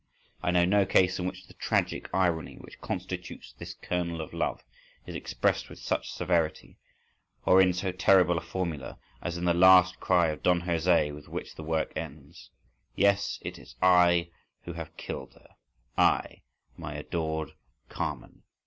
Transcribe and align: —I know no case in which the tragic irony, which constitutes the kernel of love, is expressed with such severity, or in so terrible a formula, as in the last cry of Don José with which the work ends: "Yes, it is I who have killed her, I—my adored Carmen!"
—I 0.41 0.49
know 0.49 0.65
no 0.65 0.83
case 0.83 1.19
in 1.19 1.27
which 1.27 1.45
the 1.45 1.53
tragic 1.53 2.09
irony, 2.11 2.55
which 2.55 2.81
constitutes 2.81 3.53
the 3.53 3.71
kernel 3.83 4.19
of 4.19 4.33
love, 4.33 4.63
is 5.05 5.13
expressed 5.13 5.69
with 5.69 5.77
such 5.77 6.11
severity, 6.11 6.79
or 7.45 7.61
in 7.61 7.71
so 7.71 7.91
terrible 7.91 8.35
a 8.39 8.41
formula, 8.41 8.97
as 9.21 9.37
in 9.37 9.45
the 9.45 9.53
last 9.53 9.99
cry 9.99 10.29
of 10.29 10.41
Don 10.41 10.63
José 10.63 11.13
with 11.13 11.27
which 11.27 11.53
the 11.53 11.61
work 11.63 11.93
ends: 11.95 12.49
"Yes, 12.95 13.37
it 13.43 13.59
is 13.59 13.75
I 13.79 14.31
who 14.63 14.73
have 14.73 14.97
killed 14.97 15.35
her, 15.35 15.53
I—my 15.99 16.95
adored 16.95 17.51
Carmen!" 17.89 18.41